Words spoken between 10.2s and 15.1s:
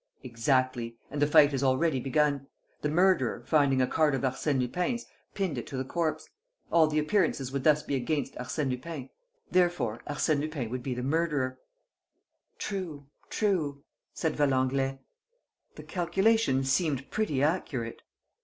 Lupin would be the murderer." "True... true," said Valenglay.